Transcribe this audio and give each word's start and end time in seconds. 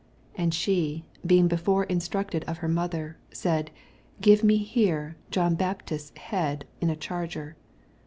8 0.33 0.41
And 0.41 0.51
she, 0.51 1.05
being 1.23 1.47
before 1.47 1.83
instracted 1.85 2.43
of 2.45 2.57
her 2.57 2.67
mother, 2.67 3.17
said. 3.31 3.69
Give 4.19 4.43
me 4.43 4.57
here 4.57 5.15
John 5.29 5.55
Baptises 5.55 6.17
head 6.17 6.65
in 6.79 6.89
a 6.89 6.95
charger. 6.95 7.55